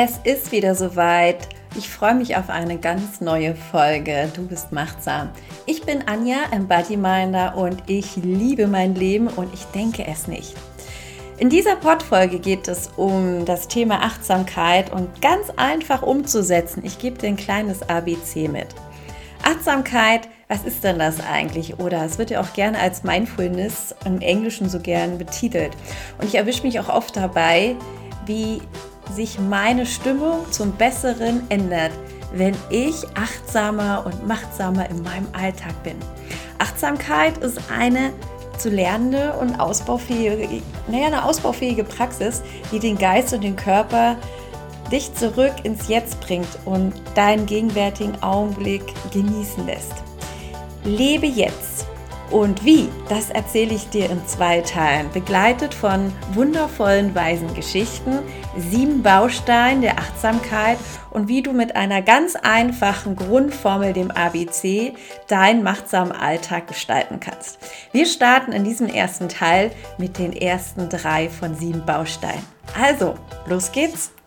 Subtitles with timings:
[0.00, 1.48] Es ist wieder soweit.
[1.76, 4.30] Ich freue mich auf eine ganz neue Folge.
[4.32, 5.30] Du bist machtsam.
[5.66, 10.54] Ich bin Anja, Embodyminder und ich liebe mein Leben und ich denke es nicht.
[11.38, 16.84] In dieser Podfolge geht es um das Thema Achtsamkeit und ganz einfach umzusetzen.
[16.84, 18.68] Ich gebe dir ein kleines ABC mit.
[19.42, 21.80] Achtsamkeit, was ist denn das eigentlich?
[21.80, 25.72] Oder es wird ja auch gerne als Mindfulness im Englischen so gern betitelt.
[26.20, 27.74] Und ich erwische mich auch oft dabei,
[28.28, 28.60] wie
[29.12, 31.92] sich meine Stimmung zum Besseren ändert,
[32.32, 35.96] wenn ich achtsamer und machtsamer in meinem Alltag bin.
[36.58, 38.12] Achtsamkeit ist eine
[38.58, 44.16] zu lernende und ausbaufähige, naja, eine ausbaufähige Praxis, die den Geist und den Körper
[44.90, 48.82] dich zurück ins Jetzt bringt und deinen gegenwärtigen Augenblick
[49.12, 49.94] genießen lässt.
[50.84, 51.87] Lebe jetzt
[52.30, 58.18] und wie, das erzähle ich dir in zwei Teilen, begleitet von wundervollen weisen Geschichten,
[58.56, 60.78] sieben Bausteinen der Achtsamkeit
[61.10, 64.94] und wie du mit einer ganz einfachen Grundformel, dem ABC,
[65.28, 67.58] deinen machtsamen Alltag gestalten kannst.
[67.92, 72.44] Wir starten in diesem ersten Teil mit den ersten drei von sieben Bausteinen.
[72.78, 73.14] Also,
[73.46, 74.17] los geht's!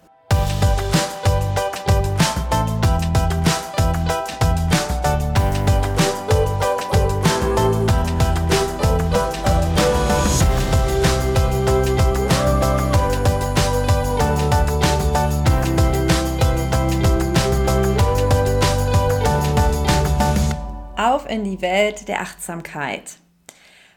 [21.31, 23.17] In die Welt der Achtsamkeit.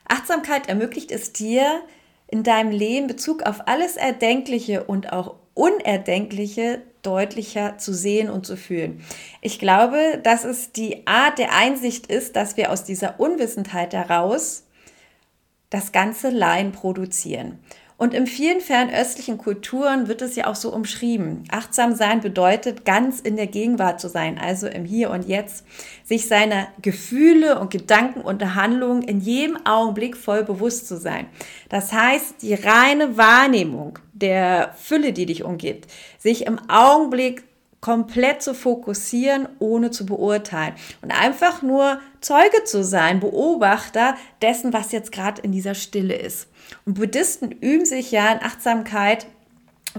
[0.09, 1.83] Achtsamkeit ermöglicht es dir,
[2.27, 8.57] in deinem Leben Bezug auf alles Erdenkliche und auch Unerdenkliche deutlicher zu sehen und zu
[8.57, 9.05] fühlen.
[9.41, 14.65] Ich glaube, dass es die Art der Einsicht ist, dass wir aus dieser Unwissenheit heraus
[15.71, 17.59] das ganze Lein produzieren.
[17.97, 21.44] Und in vielen fernöstlichen Kulturen wird es ja auch so umschrieben.
[21.50, 25.65] Achtsam sein bedeutet, ganz in der Gegenwart zu sein, also im Hier und Jetzt,
[26.03, 31.27] sich seiner Gefühle und Gedanken und Handlungen in jedem Augenblick voll bewusst zu sein.
[31.69, 37.44] Das heißt, die reine Wahrnehmung der Fülle, die dich umgibt, sich im Augenblick
[37.84, 40.72] komplett zu fokussieren, ohne zu beurteilen
[41.03, 46.49] und einfach nur Zeuge zu sein, Beobachter dessen, was jetzt gerade in dieser Stille ist.
[46.87, 49.27] Und Buddhisten üben sich ja in Achtsamkeit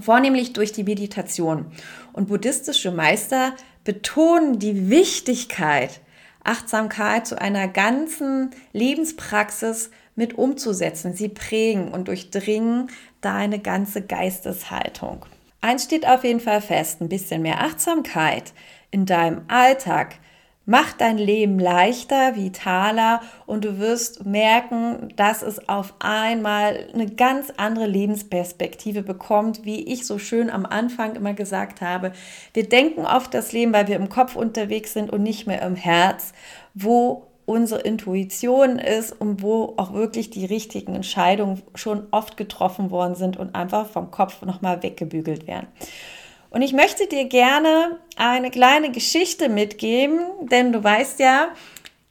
[0.02, 1.68] vornehmlich durch die Meditation.
[2.12, 3.54] Und buddhistische Meister
[3.84, 6.02] betonen die Wichtigkeit,
[6.44, 11.14] Achtsamkeit zu einer ganzen Lebenspraxis mit umzusetzen.
[11.14, 12.90] Sie prägen und durchdringen
[13.22, 15.28] deine ganze Geisteshaltung.
[15.62, 18.54] Eins steht auf jeden Fall fest, ein bisschen mehr Achtsamkeit
[18.92, 20.20] in deinem Alltag
[20.66, 27.54] macht dein Leben leichter, vitaler und du wirst merken, dass es auf einmal eine ganz
[27.58, 32.12] andere Lebensperspektive bekommt, wie ich so schön am Anfang immer gesagt habe.
[32.54, 35.76] Wir denken oft das Leben, weil wir im Kopf unterwegs sind und nicht mehr im
[35.76, 36.34] Herz,
[36.74, 43.16] wo unsere Intuition ist und wo auch wirklich die richtigen Entscheidungen schon oft getroffen worden
[43.16, 45.68] sind und einfach vom Kopf nochmal weggebügelt werden.
[46.50, 51.50] Und ich möchte dir gerne eine kleine Geschichte mitgeben, denn du weißt ja,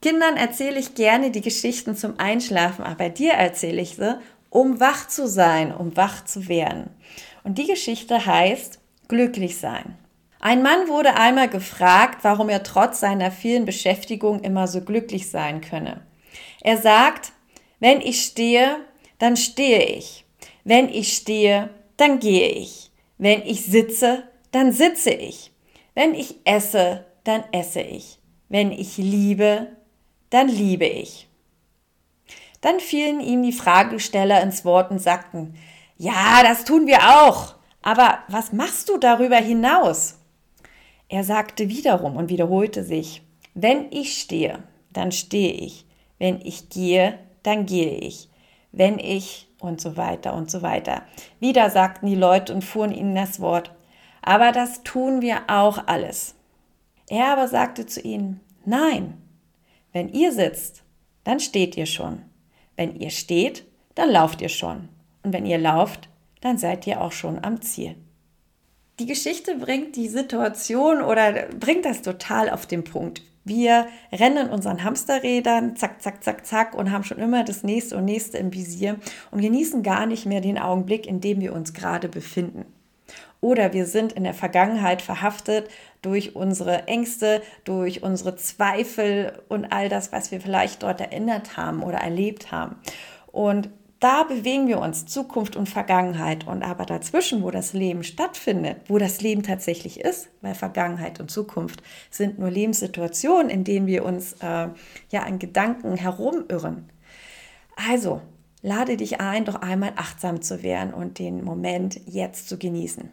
[0.01, 4.19] Kindern erzähle ich gerne die Geschichten zum Einschlafen, aber dir erzähle ich sie,
[4.51, 6.91] um wach zu sein, um wach zu werden.
[7.43, 9.95] Und die Geschichte heißt Glücklich sein.
[10.45, 15.59] Ein Mann wurde einmal gefragt, warum er trotz seiner vielen Beschäftigung immer so glücklich sein
[15.59, 16.05] könne.
[16.61, 17.31] Er sagt,
[17.79, 18.77] wenn ich stehe,
[19.17, 20.23] dann stehe ich.
[20.63, 22.91] Wenn ich stehe, dann gehe ich.
[23.17, 25.51] Wenn ich sitze, dann sitze ich.
[25.95, 28.19] Wenn ich esse, dann esse ich.
[28.47, 29.69] Wenn ich liebe,
[30.29, 31.27] dann liebe ich.
[32.61, 35.55] Dann fielen ihm die Fragesteller ins Wort und sagten,
[35.97, 40.19] ja, das tun wir auch, aber was machst du darüber hinaus?
[41.07, 43.21] Er sagte wiederum und wiederholte sich,
[43.53, 45.85] wenn ich stehe, dann stehe ich,
[46.17, 48.29] wenn ich gehe, dann gehe ich,
[48.71, 51.03] wenn ich und so weiter und so weiter.
[51.39, 53.71] Wieder sagten die Leute und fuhren ihnen das Wort,
[54.21, 56.35] aber das tun wir auch alles.
[57.07, 59.21] Er aber sagte zu ihnen, nein,
[59.93, 60.83] wenn ihr sitzt,
[61.23, 62.23] dann steht ihr schon.
[62.75, 64.89] Wenn ihr steht, dann lauft ihr schon.
[65.23, 66.09] Und wenn ihr lauft,
[66.41, 67.95] dann seid ihr auch schon am Ziel.
[68.97, 73.21] Die Geschichte bringt die Situation oder bringt das total auf den Punkt.
[73.43, 78.05] Wir rennen unseren Hamsterrädern, zack, zack, zack, zack, und haben schon immer das nächste und
[78.05, 78.97] nächste im Visier
[79.31, 82.65] und genießen gar nicht mehr den Augenblick, in dem wir uns gerade befinden.
[83.41, 85.69] Oder wir sind in der Vergangenheit verhaftet
[86.01, 91.83] durch unsere Ängste, durch unsere Zweifel und all das, was wir vielleicht dort erinnert haben
[91.83, 92.77] oder erlebt haben.
[93.27, 93.69] Und
[93.99, 96.45] da bewegen wir uns, Zukunft und Vergangenheit.
[96.47, 101.31] Und aber dazwischen, wo das Leben stattfindet, wo das Leben tatsächlich ist, weil Vergangenheit und
[101.31, 104.69] Zukunft sind nur Lebenssituationen, in denen wir uns äh,
[105.09, 106.89] ja an Gedanken herumirren.
[107.89, 108.21] Also,
[108.61, 113.09] lade dich ein, doch einmal achtsam zu werden und den Moment jetzt zu genießen.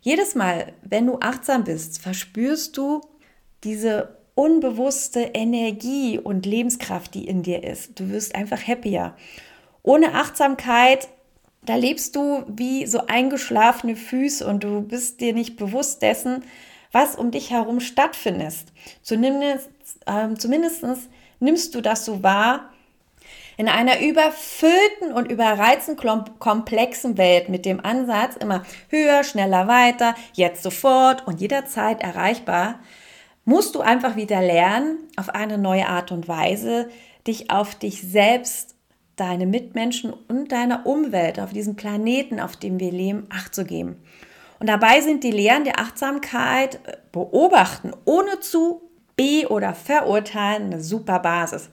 [0.00, 3.00] Jedes Mal, wenn du achtsam bist, verspürst du
[3.64, 7.98] diese unbewusste Energie und Lebenskraft, die in dir ist.
[7.98, 9.16] Du wirst einfach happier.
[9.82, 11.08] Ohne Achtsamkeit,
[11.62, 16.42] da lebst du wie so eingeschlafene Füße und du bist dir nicht bewusst dessen,
[16.92, 18.54] was um dich herum stattfindet.
[19.02, 19.70] Zumindest,
[20.06, 20.28] äh,
[21.40, 22.70] nimmst du das so wahr,
[23.58, 25.96] in einer überfüllten und überreizten
[26.38, 32.78] komplexen Welt mit dem Ansatz immer höher, schneller, weiter, jetzt sofort und jederzeit erreichbar,
[33.44, 36.88] musst du einfach wieder lernen, auf eine neue Art und Weise
[37.26, 38.76] dich auf dich selbst,
[39.20, 44.02] deine Mitmenschen und deine Umwelt, auf diesem Planeten, auf dem wir leben, acht zu geben.
[44.58, 48.82] Und dabei sind die Lehren der Achtsamkeit äh, beobachten, ohne zu
[49.16, 51.70] be- oder verurteilen, eine super Basis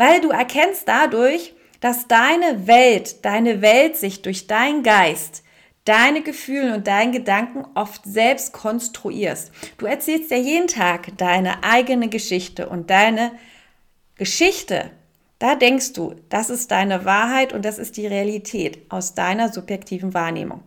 [0.00, 5.44] weil du erkennst dadurch, dass deine Welt, deine Weltsicht durch deinen Geist,
[5.84, 9.52] deine Gefühle und deinen Gedanken oft selbst konstruierst.
[9.76, 13.32] Du erzählst ja jeden Tag deine eigene Geschichte und deine
[14.16, 14.90] Geschichte,
[15.40, 20.14] da denkst du, das ist deine Wahrheit und das ist die Realität aus deiner subjektiven
[20.14, 20.62] Wahrnehmung.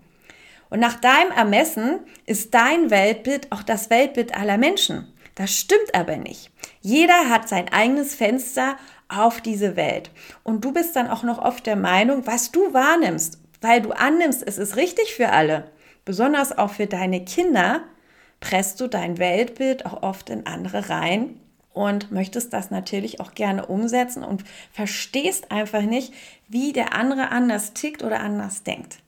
[0.69, 5.13] Und nach deinem Ermessen ist dein Weltbild auch das Weltbild aller Menschen.
[5.35, 6.51] Das stimmt aber nicht.
[6.81, 8.75] Jeder hat sein eigenes Fenster
[9.07, 10.09] auf diese Welt.
[10.41, 14.41] Und du bist dann auch noch oft der Meinung, was du wahrnimmst, weil du annimmst,
[14.45, 15.69] es ist richtig für alle,
[16.03, 17.83] besonders auch für deine Kinder,
[18.39, 21.39] presst du dein Weltbild auch oft in andere rein
[21.73, 26.13] und möchtest das natürlich auch gerne umsetzen und verstehst einfach nicht,
[26.47, 28.99] wie der andere anders tickt oder anders denkt.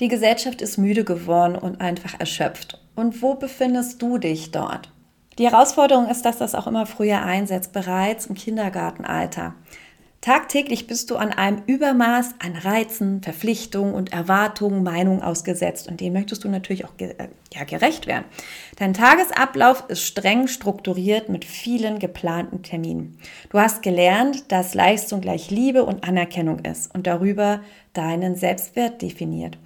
[0.00, 2.80] Die Gesellschaft ist müde geworden und einfach erschöpft.
[2.94, 4.92] Und wo befindest du dich dort?
[5.38, 9.54] Die Herausforderung ist, dass das auch immer früher einsetzt, bereits im Kindergartenalter.
[10.20, 16.12] Tagtäglich bist du an einem Übermaß an Reizen, Verpflichtungen und Erwartungen, Meinungen ausgesetzt und dem
[16.12, 18.24] möchtest du natürlich auch äh, ja, gerecht werden.
[18.76, 23.16] Dein Tagesablauf ist streng strukturiert mit vielen geplanten Terminen.
[23.50, 27.60] Du hast gelernt, dass Leistung gleich Liebe und Anerkennung ist und darüber
[27.92, 29.56] deinen Selbstwert definiert.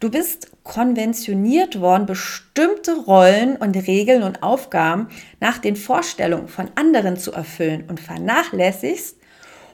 [0.00, 5.08] Du bist konventioniert worden, bestimmte Rollen und Regeln und Aufgaben
[5.38, 9.19] nach den Vorstellungen von anderen zu erfüllen und vernachlässigst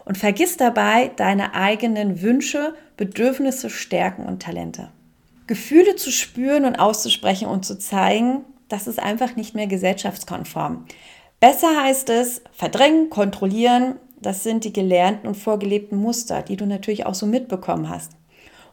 [0.06, 4.88] und vergiss dabei deine eigenen Wünsche, Bedürfnisse, Stärken und Talente.
[5.46, 10.86] Gefühle zu spüren und auszusprechen und zu zeigen, das ist einfach nicht mehr gesellschaftskonform.
[11.40, 17.04] Besser heißt es, verdrängen, kontrollieren, das sind die gelernten und vorgelebten Muster, die du natürlich
[17.04, 18.12] auch so mitbekommen hast.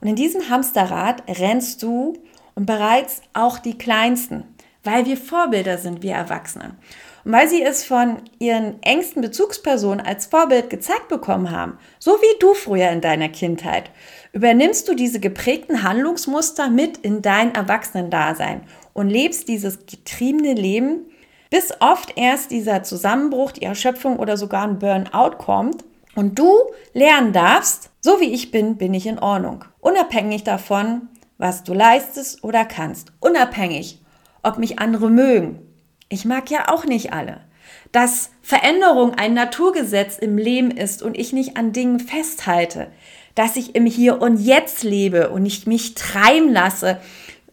[0.01, 2.13] Und in diesem Hamsterrad rennst du
[2.55, 4.45] und bereits auch die Kleinsten,
[4.83, 6.75] weil wir Vorbilder sind, wir Erwachsene.
[7.25, 12.39] Und weil sie es von ihren engsten Bezugspersonen als Vorbild gezeigt bekommen haben, so wie
[12.39, 13.91] du früher in deiner Kindheit,
[14.33, 21.05] übernimmst du diese geprägten Handlungsmuster mit in dein Erwachsenendasein und lebst dieses getriebene Leben,
[21.49, 25.85] bis oft erst dieser Zusammenbruch, die Erschöpfung oder sogar ein Burnout kommt
[26.15, 26.51] und du
[26.93, 29.63] lernen darfst, so wie ich bin, bin ich in Ordnung.
[29.79, 33.13] Unabhängig davon, was du leistest oder kannst.
[33.19, 34.01] Unabhängig,
[34.41, 35.72] ob mich andere mögen
[36.13, 37.41] ich mag ja auch nicht alle.
[37.91, 42.87] Dass Veränderung ein Naturgesetz im Leben ist und ich nicht an Dingen festhalte.
[43.35, 46.99] Dass ich im Hier und Jetzt lebe und nicht mich treiben lasse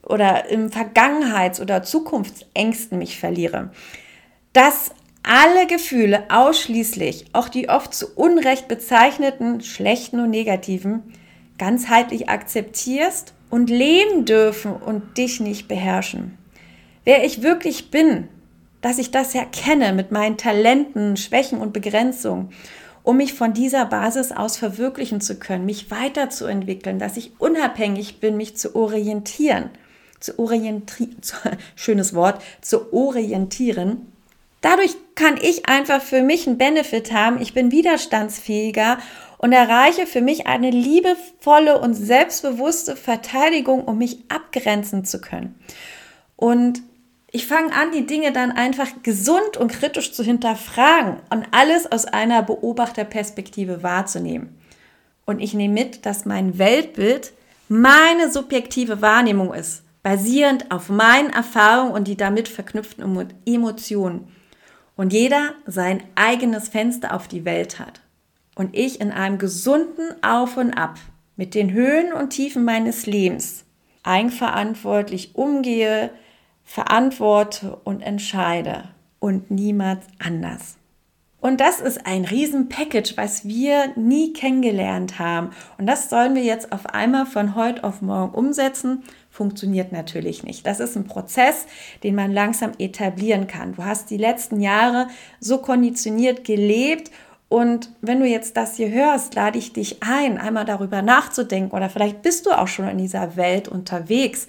[0.02, 3.70] oder im Vergangenheits- oder Zukunftsängsten mich verliere.
[4.52, 4.90] Dass
[5.22, 11.14] alle Gefühle ausschließlich, auch die oft zu Unrecht bezeichneten schlechten und negativen,
[11.58, 16.38] ganzheitlich akzeptierst und leben dürfen und dich nicht beherrschen.
[17.04, 18.28] Wer ich wirklich bin,
[18.80, 22.50] dass ich das erkenne mit meinen Talenten, Schwächen und Begrenzungen,
[23.02, 28.36] um mich von dieser Basis aus verwirklichen zu können, mich weiterzuentwickeln, dass ich unabhängig bin,
[28.36, 29.70] mich zu orientieren,
[30.18, 31.16] zu orientieren,
[31.74, 34.12] schönes Wort, zu orientieren.
[34.60, 37.40] Dadurch kann ich einfach für mich einen Benefit haben.
[37.40, 38.98] Ich bin widerstandsfähiger
[39.38, 45.58] und erreiche für mich eine liebevolle und selbstbewusste Verteidigung, um mich abgrenzen zu können.
[46.36, 46.82] Und
[47.32, 52.04] ich fange an, die Dinge dann einfach gesund und kritisch zu hinterfragen und alles aus
[52.04, 54.58] einer Beobachterperspektive wahrzunehmen.
[55.26, 57.32] Und ich nehme mit, dass mein Weltbild
[57.68, 64.28] meine subjektive Wahrnehmung ist, basierend auf meinen Erfahrungen und die damit verknüpften Emotionen.
[64.96, 68.00] Und jeder sein eigenes Fenster auf die Welt hat.
[68.56, 70.98] Und ich in einem gesunden Auf und Ab
[71.36, 73.64] mit den Höhen und Tiefen meines Lebens
[74.02, 76.10] eigenverantwortlich umgehe,
[76.70, 78.84] verantworte und entscheide
[79.18, 80.76] und niemals anders.
[81.40, 85.50] Und das ist ein Riesen-Package, was wir nie kennengelernt haben.
[85.78, 89.02] Und das sollen wir jetzt auf einmal von heute auf morgen umsetzen.
[89.30, 90.64] Funktioniert natürlich nicht.
[90.64, 91.66] Das ist ein Prozess,
[92.04, 93.74] den man langsam etablieren kann.
[93.74, 95.08] Du hast die letzten Jahre
[95.40, 97.10] so konditioniert gelebt.
[97.48, 101.74] Und wenn du jetzt das hier hörst, lade ich dich ein, einmal darüber nachzudenken.
[101.74, 104.46] Oder vielleicht bist du auch schon in dieser Welt unterwegs.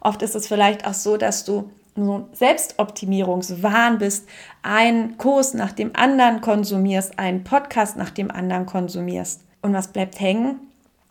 [0.00, 4.26] Oft ist es vielleicht auch so, dass du so Selbstoptimierungswahn bist,
[4.62, 9.42] einen Kurs nach dem anderen konsumierst, einen Podcast nach dem anderen konsumierst.
[9.62, 10.60] Und was bleibt hängen?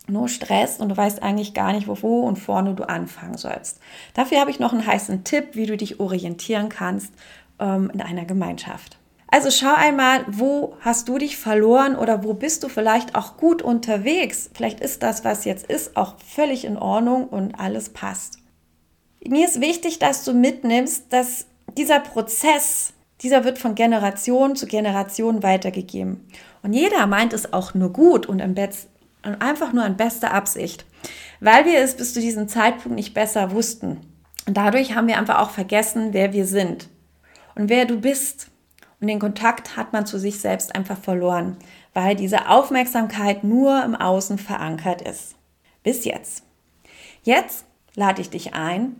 [0.08, 3.78] Nur Stress und du weißt eigentlich gar nicht, wo und vorne du anfangen sollst.
[4.14, 7.12] Dafür habe ich noch einen heißen Tipp, wie du dich orientieren kannst
[7.60, 8.98] ähm, in einer Gemeinschaft.
[9.32, 13.62] Also schau einmal, wo hast du dich verloren oder wo bist du vielleicht auch gut
[13.62, 14.50] unterwegs.
[14.52, 18.39] Vielleicht ist das, was jetzt ist, auch völlig in Ordnung und alles passt.
[19.26, 21.46] Mir ist wichtig, dass du mitnimmst, dass
[21.76, 26.26] dieser Prozess, dieser wird von Generation zu Generation weitergegeben.
[26.62, 30.86] Und jeder meint es auch nur gut und, und einfach nur in bester Absicht,
[31.40, 34.00] weil wir es bis zu diesem Zeitpunkt nicht besser wussten.
[34.46, 36.88] Und dadurch haben wir einfach auch vergessen, wer wir sind
[37.54, 38.48] und wer du bist.
[39.00, 41.56] Und den Kontakt hat man zu sich selbst einfach verloren,
[41.94, 45.34] weil diese Aufmerksamkeit nur im Außen verankert ist.
[45.82, 46.42] Bis jetzt.
[47.22, 48.96] Jetzt lade ich dich ein,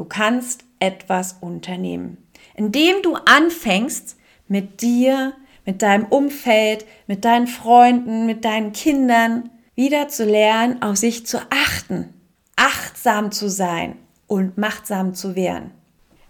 [0.00, 2.16] Du kannst etwas unternehmen,
[2.54, 4.16] indem du anfängst
[4.48, 5.34] mit dir,
[5.66, 11.36] mit deinem Umfeld, mit deinen Freunden, mit deinen Kindern wieder zu lernen, auf sich zu
[11.50, 12.14] achten,
[12.56, 15.70] achtsam zu sein und machtsam zu werden.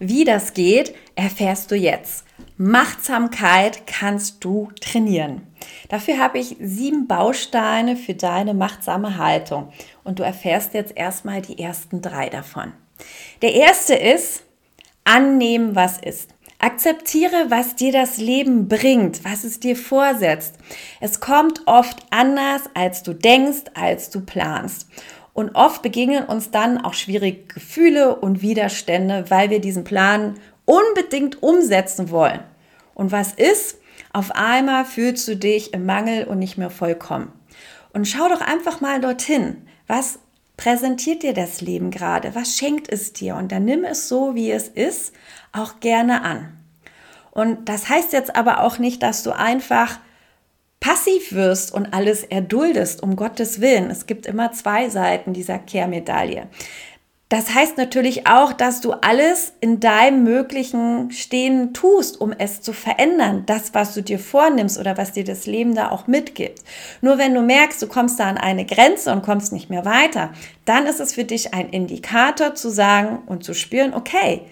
[0.01, 2.25] Wie das geht, erfährst du jetzt.
[2.57, 5.43] Machtsamkeit kannst du trainieren.
[5.89, 9.73] Dafür habe ich sieben Bausteine für deine machtsame Haltung
[10.03, 12.73] und du erfährst jetzt erstmal die ersten drei davon.
[13.43, 14.43] Der erste ist,
[15.05, 16.35] annehmen, was ist.
[16.59, 20.57] Akzeptiere, was dir das Leben bringt, was es dir vorsetzt.
[21.01, 24.87] Es kommt oft anders, als du denkst, als du planst.
[25.33, 30.35] Und oft begegnen uns dann auch schwierige Gefühle und Widerstände, weil wir diesen Plan
[30.67, 32.41] unbedingt umsetzen wollen.
[32.95, 33.79] Und was ist?
[34.13, 37.33] Auf einmal fühlst du dich im Mangel und nicht mehr vollkommen.
[37.93, 39.67] Und schau doch einfach mal dorthin.
[39.87, 40.19] Was
[40.61, 42.35] präsentiert dir das Leben gerade?
[42.35, 43.35] Was schenkt es dir?
[43.37, 45.15] Und dann nimm es so, wie es ist,
[45.53, 46.53] auch gerne an.
[47.31, 49.99] Und das heißt jetzt aber auch nicht, dass du einfach
[50.79, 53.91] passiv wirst und alles erduldest, um Gottes Willen.
[53.91, 56.47] Es gibt immer zwei Seiten dieser Kehrmedaille.
[57.31, 62.73] Das heißt natürlich auch, dass du alles in deinem möglichen Stehen tust, um es zu
[62.73, 66.65] verändern, das, was du dir vornimmst oder was dir das Leben da auch mitgibt.
[67.03, 70.33] Nur wenn du merkst, du kommst da an eine Grenze und kommst nicht mehr weiter,
[70.65, 74.43] dann ist es für dich ein Indikator zu sagen und zu spüren, okay,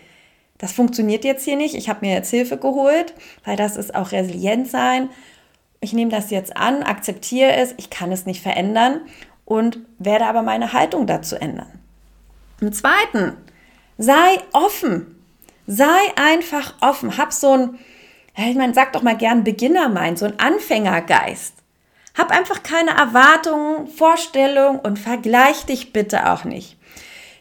[0.59, 3.13] das funktioniert jetzt hier nicht, ich habe mir jetzt Hilfe geholt,
[3.45, 5.09] weil das ist auch resilient sein.
[5.81, 9.01] Ich nehme das jetzt an, akzeptiere es, ich kann es nicht verändern
[9.45, 11.78] und werde aber meine Haltung dazu ändern.
[12.61, 13.37] Im zweiten,
[13.99, 15.15] sei offen.
[15.67, 17.19] Sei einfach offen.
[17.19, 21.55] Hab so ein, man sagt doch mal gern Beginnermind, so ein Anfängergeist.
[22.17, 26.77] Hab einfach keine Erwartungen, Vorstellungen und vergleich dich bitte auch nicht.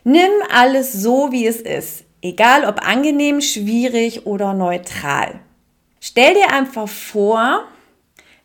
[0.04, 2.04] Nimm alles so, wie es ist.
[2.22, 5.40] Egal ob angenehm, schwierig oder neutral.
[6.00, 7.64] Stell dir einfach vor,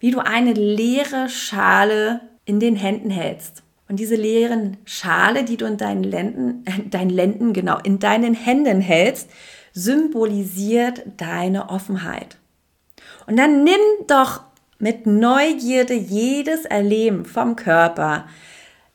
[0.00, 3.61] wie du eine leere Schale in den Händen hältst.
[3.88, 8.34] Und diese leeren Schale, die du in deinen Lenden, äh, deinen Lenden, genau, in deinen
[8.34, 9.30] Händen hältst,
[9.72, 12.38] symbolisiert deine Offenheit.
[13.26, 14.42] Und dann nimm doch
[14.78, 18.26] mit Neugierde jedes Erleben vom Körper,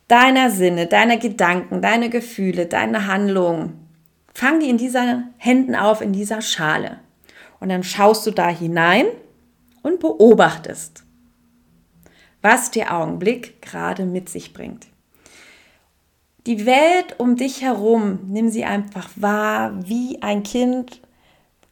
[0.08, 3.88] deiner Sinne, deiner Gedanken, deine Gefühle, deine Handlungen.
[4.34, 7.00] Fang die in diesen Händen auf, in dieser Schale.
[7.60, 9.06] Und dann schaust du da hinein
[9.82, 11.07] und beobachtest
[12.42, 14.88] was der Augenblick gerade mit sich bringt.
[16.46, 21.02] Die Welt um dich herum, nimm sie einfach wahr wie ein Kind,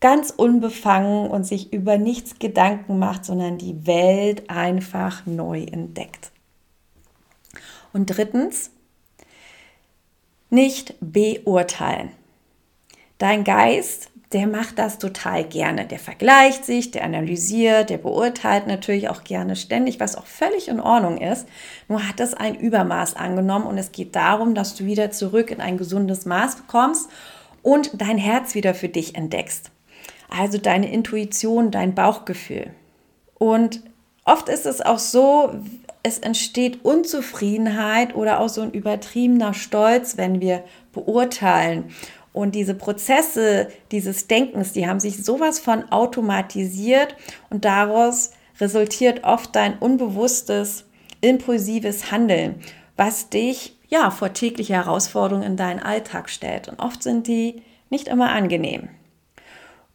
[0.02, 6.32] ganz unbefangen und sich über nichts Gedanken macht, sondern die Welt einfach neu entdeckt.
[7.94, 8.72] Und drittens,
[10.50, 12.12] nicht beurteilen.
[13.18, 15.86] Dein Geist der macht das total gerne.
[15.86, 20.82] Der vergleicht sich, der analysiert, der beurteilt natürlich auch gerne ständig, was auch völlig in
[20.82, 21.48] Ordnung ist.
[21.88, 25.62] Nur hat es ein Übermaß angenommen und es geht darum, dass du wieder zurück in
[25.62, 27.10] ein gesundes Maß kommst
[27.64, 29.72] und dein Herz wieder für dich entdeckst.
[30.30, 32.72] Also deine Intuition, dein Bauchgefühl.
[33.36, 33.84] Und
[34.26, 35.56] oft ist es auch so,
[36.04, 41.86] es entsteht Unzufriedenheit oder auch so ein übertriebener Stolz, wenn wir beurteilen.
[42.36, 47.16] Und diese Prozesse dieses Denkens, die haben sich sowas von automatisiert
[47.50, 50.84] und daraus resultiert oft dein unbewusstes,
[51.22, 52.56] impulsives Handeln,
[52.98, 56.68] was dich ja vor tägliche Herausforderungen in deinen Alltag stellt.
[56.68, 58.90] Und oft sind die nicht immer angenehm.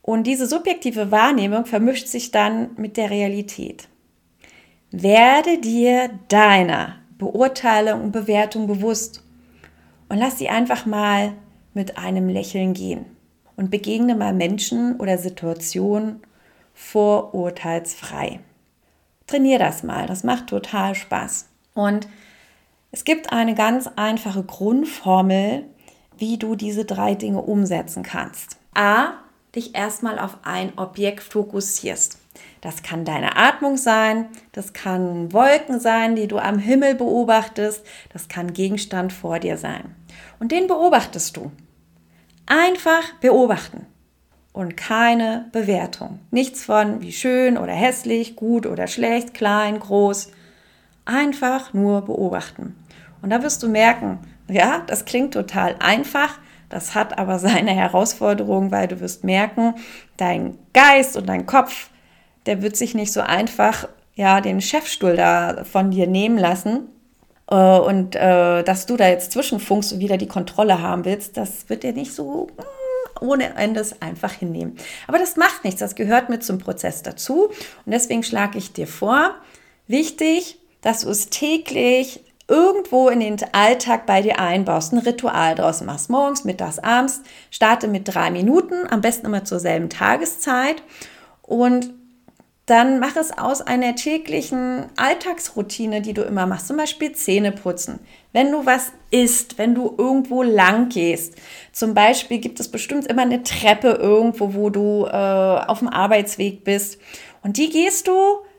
[0.00, 3.86] Und diese subjektive Wahrnehmung vermischt sich dann mit der Realität.
[4.90, 9.22] Werde dir deiner Beurteilung und Bewertung bewusst
[10.08, 11.34] und lass sie einfach mal
[11.74, 13.04] mit einem Lächeln gehen
[13.56, 16.20] und begegne mal Menschen oder Situationen
[16.74, 18.40] vorurteilsfrei.
[19.26, 21.48] Trainier das mal, das macht total Spaß.
[21.74, 22.08] Und
[22.90, 25.64] es gibt eine ganz einfache Grundformel,
[26.16, 28.56] wie du diese drei Dinge umsetzen kannst.
[28.74, 29.12] A,
[29.54, 32.18] dich erstmal auf ein Objekt fokussierst.
[32.60, 38.28] Das kann deine Atmung sein, das kann Wolken sein, die du am Himmel beobachtest, das
[38.28, 39.94] kann Gegenstand vor dir sein.
[40.40, 41.52] Und den beobachtest du.
[42.46, 43.86] Einfach beobachten
[44.52, 46.18] und keine Bewertung.
[46.32, 50.32] Nichts von wie schön oder hässlich, gut oder schlecht, klein, groß.
[51.04, 52.76] Einfach nur beobachten.
[53.22, 54.18] Und da wirst du merken,
[54.48, 59.74] ja, das klingt total einfach, das hat aber seine Herausforderung, weil du wirst merken,
[60.16, 61.90] dein Geist und dein Kopf,
[62.46, 66.88] der wird sich nicht so einfach ja den Chefstuhl da von dir nehmen lassen.
[67.50, 71.68] Äh, und äh, dass du da jetzt zwischenfunkst und wieder die Kontrolle haben willst, das
[71.68, 74.76] wird dir nicht so mm, ohne Endes einfach hinnehmen.
[75.06, 77.48] Aber das macht nichts, das gehört mit zum Prozess dazu.
[77.48, 79.34] Und deswegen schlage ich dir vor,
[79.86, 85.82] wichtig, dass du es täglich irgendwo in den Alltag bei dir einbaust, ein Ritual draus
[85.82, 86.10] machst.
[86.10, 87.22] Morgens, mittags, abends.
[87.50, 90.82] Starte mit drei Minuten, am besten immer zur selben Tageszeit.
[91.42, 91.90] Und
[92.70, 96.68] dann mach es aus einer täglichen Alltagsroutine, die du immer machst.
[96.68, 97.98] Zum Beispiel Zähne putzen.
[98.32, 101.34] Wenn du was isst, wenn du irgendwo lang gehst.
[101.72, 106.62] Zum Beispiel gibt es bestimmt immer eine Treppe irgendwo, wo du äh, auf dem Arbeitsweg
[106.62, 107.00] bist.
[107.42, 108.14] Und die gehst du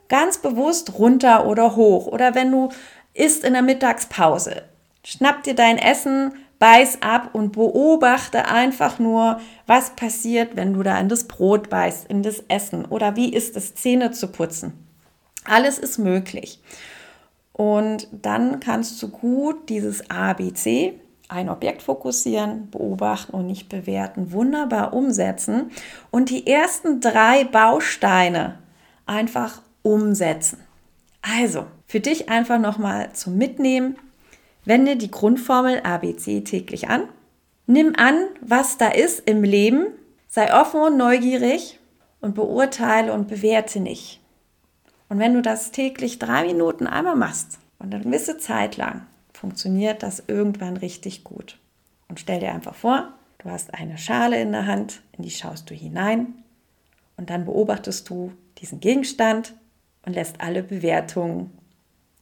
[0.10, 2.08] ganz bewusst runter oder hoch.
[2.08, 2.68] Oder wenn du
[3.14, 4.64] isst in der Mittagspause.
[5.06, 11.00] Schnapp dir dein Essen, beiß ab und beobachte einfach nur, was passiert, wenn du da
[11.00, 14.74] in das Brot beißt, in das Essen oder wie ist es, Zähne zu putzen.
[15.44, 16.62] Alles ist möglich.
[17.52, 20.94] Und dann kannst du gut dieses ABC,
[21.30, 25.72] ein Objekt fokussieren, beobachten und nicht bewerten, wunderbar umsetzen
[26.12, 28.60] und die ersten drei Bausteine
[29.08, 30.60] einfach umsetzen.
[31.24, 33.96] Also, für dich einfach nochmal zum Mitnehmen.
[34.66, 37.08] Wende die Grundformel ABC täglich an.
[37.66, 39.88] Nimm an, was da ist im Leben.
[40.28, 41.80] Sei offen und neugierig
[42.22, 44.22] und beurteile und bewerte nicht.
[45.10, 50.04] Und wenn du das täglich drei Minuten einmal machst und eine gewisse Zeit lang, funktioniert
[50.04, 51.60] das irgendwann richtig gut.
[52.08, 55.70] Und stell dir einfach vor, du hast eine Schale in der Hand, in die schaust
[55.70, 56.34] du hinein
[57.18, 59.54] und dann beobachtest du diesen Gegenstand
[60.06, 61.52] und lässt alle Bewertungen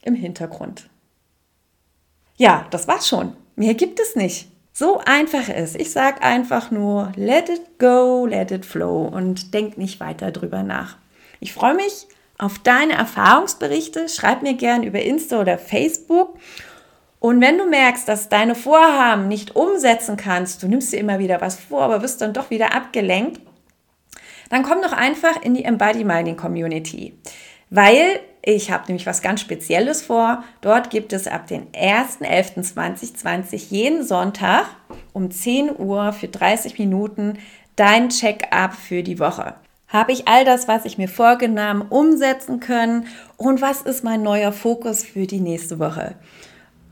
[0.02, 0.90] im Hintergrund.
[2.40, 3.34] Ja, das war's schon.
[3.58, 4.48] Mehr gibt es nicht.
[4.72, 5.76] So einfach ist.
[5.76, 10.64] Ich sage einfach nur, let it go, let it flow und denk nicht weiter drüber
[10.64, 10.96] nach.
[11.42, 14.08] Ich freue mich auf deine Erfahrungsberichte.
[14.08, 16.38] Schreib mir gern über Insta oder Facebook.
[17.20, 21.42] Und wenn du merkst, dass deine Vorhaben nicht umsetzen kannst, du nimmst dir immer wieder
[21.42, 23.42] was vor, aber wirst dann doch wieder abgelenkt,
[24.50, 27.20] dann komm doch einfach in die Embody Mining Community
[27.70, 30.44] weil ich habe nämlich was ganz Spezielles vor.
[30.62, 34.66] Dort gibt es ab den 1.11.2020 jeden Sonntag
[35.14, 37.38] um 10 Uhr für 30 Minuten
[37.76, 39.56] dein Check-up für die Woche.
[39.88, 43.08] Habe ich all das, was ich mir vorgenommen, umsetzen können?
[43.38, 46.16] Und was ist mein neuer Fokus für die nächste Woche?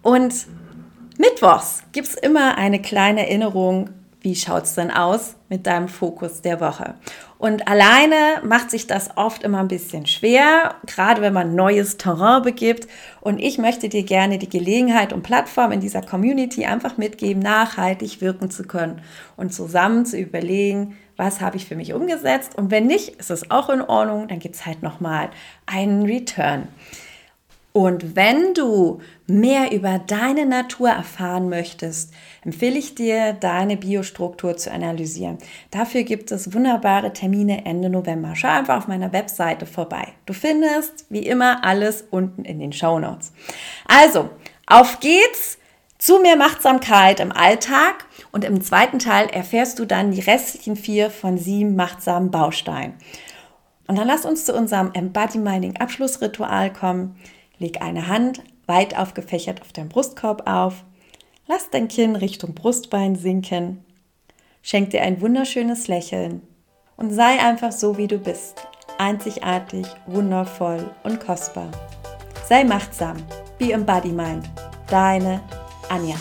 [0.02, 0.48] Und
[1.18, 6.42] mittwochs gibt es immer eine kleine Erinnerung, wie schaut es denn aus mit deinem Fokus
[6.42, 6.96] der Woche?
[7.38, 12.42] Und alleine macht sich das oft immer ein bisschen schwer, gerade wenn man neues Terrain
[12.42, 12.88] begibt.
[13.22, 18.22] Und ich möchte dir gerne die Gelegenheit und Plattform in dieser Community einfach mitgeben, nachhaltig
[18.22, 19.02] wirken zu können
[19.36, 22.58] und zusammen zu überlegen, was habe ich für mich umgesetzt.
[22.58, 25.30] Und wenn nicht, ist es auch in Ordnung, dann gibt es halt nochmal
[25.68, 26.68] einen Return.
[27.78, 32.12] Und wenn du mehr über deine Natur erfahren möchtest,
[32.44, 35.38] empfehle ich dir, deine Biostruktur zu analysieren.
[35.70, 38.36] Dafür gibt es wunderbare Termine Ende November.
[38.36, 40.08] Schau einfach auf meiner Webseite vorbei.
[40.26, 43.32] Du findest wie immer alles unten in den Show Notes.
[43.88, 44.32] Also,
[44.66, 45.60] auf geht's
[46.00, 51.12] zu mehr Machtsamkeit im Alltag und im zweiten Teil erfährst du dann die restlichen vier
[51.12, 52.96] von sieben machtsamen Bausteinen.
[53.86, 57.16] Und dann lass uns zu unserem Embody Mining Abschlussritual kommen.
[57.60, 60.84] Leg eine Hand weit aufgefächert auf deinem Brustkorb auf.
[61.48, 63.84] Lass dein Kinn Richtung Brustbein sinken.
[64.62, 66.42] Schenk dir ein wunderschönes Lächeln
[66.98, 68.68] und sei einfach so, wie du bist.
[68.98, 71.72] Einzigartig, wundervoll und kostbar.
[72.48, 73.18] Sei machtsam.
[73.58, 74.50] Be Embody Mind.
[74.90, 75.42] Deine
[75.90, 76.16] Anja.